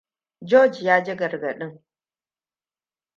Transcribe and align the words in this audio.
Gearge 0.49 0.83
ya 0.85 1.03
ji 1.05 1.13
gargaɗin. 1.19 1.73